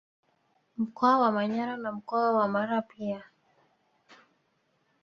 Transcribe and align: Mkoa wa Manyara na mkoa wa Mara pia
Mkoa 0.77 1.19
wa 1.19 1.31
Manyara 1.31 1.77
na 1.77 1.91
mkoa 1.91 2.33
wa 2.33 2.47
Mara 2.47 2.81
pia 2.81 3.23